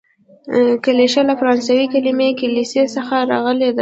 [0.83, 3.69] کلیشه له فرانسوي کليمې کلیسې څخه راغلې ده.